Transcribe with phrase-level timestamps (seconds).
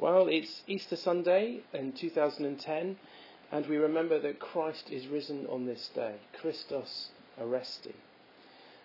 [0.00, 2.96] Well, it's Easter Sunday in 2010,
[3.50, 7.94] and we remember that Christ is risen on this day, Christos Arresti.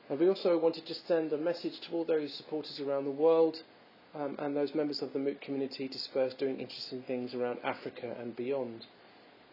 [0.09, 3.61] And we also wanted to send a message to all those supporters around the world
[4.15, 8.35] um, and those members of the Moot community dispersed doing interesting things around Africa and
[8.35, 8.87] beyond.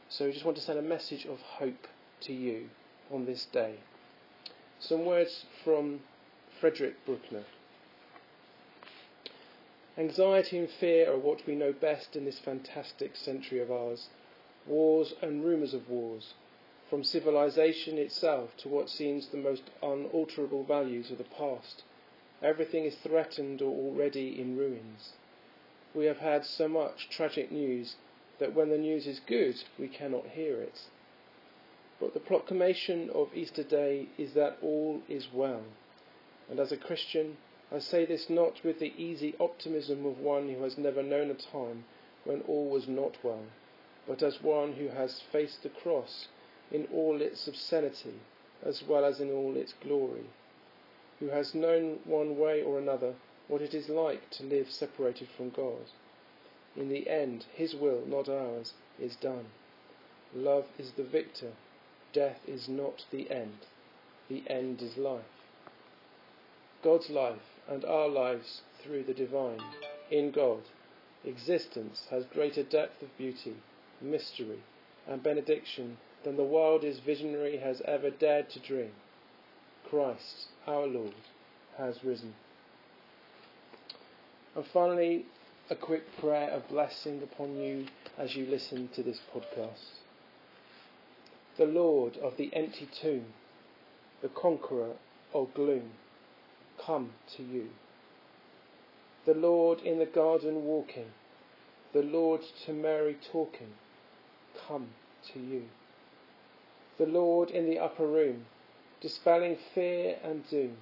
[0.08, 1.86] So we just want to send a message of hope
[2.22, 2.70] to you
[3.12, 3.74] on this day.
[4.79, 6.00] Some words from
[6.58, 7.45] Frederick Buechner.
[10.01, 14.08] Anxiety and fear are what we know best in this fantastic century of ours.
[14.67, 16.32] Wars and rumours of wars,
[16.89, 21.82] from civilization itself to what seems the most unalterable values of the past.
[22.43, 25.13] Everything is threatened or already in ruins.
[25.94, 27.96] We have had so much tragic news
[28.39, 30.80] that when the news is good, we cannot hear it.
[32.00, 35.64] But the proclamation of Easter Day is that all is well.
[36.48, 37.36] And as a Christian,
[37.72, 41.34] I say this not with the easy optimism of one who has never known a
[41.34, 41.84] time
[42.24, 43.44] when all was not well,
[44.08, 46.27] but as one who has faced the cross
[46.72, 48.20] in all its obscenity
[48.64, 50.27] as well as in all its glory,
[51.20, 53.14] who has known one way or another
[53.46, 55.86] what it is like to live separated from God.
[56.77, 59.46] In the end, His will, not ours, is done.
[60.34, 61.52] Love is the victor.
[62.12, 63.66] Death is not the end.
[64.28, 65.24] The end is life.
[66.82, 69.61] God's life and our lives through the divine,
[70.11, 70.62] in God,
[71.25, 73.55] existence has greater depth of beauty,
[74.00, 74.62] mystery,
[75.06, 78.92] and benediction than the wildest visionary has ever dared to dream.
[79.89, 81.14] Christ, our Lord,
[81.78, 82.34] has risen.
[84.55, 85.27] And finally,
[85.70, 87.86] a quick prayer of blessing upon you
[88.19, 90.00] as you listen to this podcast.
[91.56, 93.27] The Lord of the empty tomb,
[94.22, 94.95] the conqueror
[95.33, 95.91] of gloom,
[96.84, 97.69] come to you.
[99.27, 101.12] The Lord in the garden walking,
[101.92, 103.75] the Lord to Mary talking,
[104.67, 104.89] come
[105.33, 105.64] to you.
[106.98, 108.46] The Lord in the upper room,
[109.01, 110.77] dispelling fear and doom,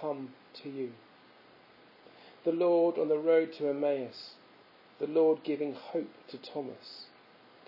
[0.00, 0.30] come
[0.62, 0.92] to you.
[2.44, 4.32] The Lord on the road to Emmaus,
[4.98, 7.06] the Lord giving hope to Thomas,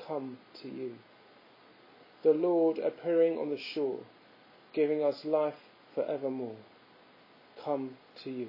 [0.07, 0.95] come to you.
[2.23, 4.01] The Lord appearing on the shore,
[4.73, 6.57] giving us life for evermore
[7.65, 8.49] come to you.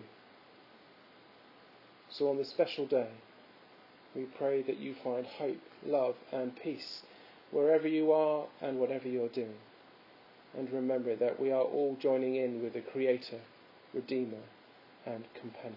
[2.10, 3.10] So on this special day,
[4.16, 7.02] we pray that you find hope, love, and peace
[7.52, 9.56] wherever you are and whatever you're doing.
[10.58, 13.42] And remember that we are all joining in with the Creator,
[13.94, 14.44] Redeemer,
[15.06, 15.76] and Companion.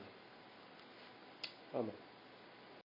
[1.75, 2.08] Amen.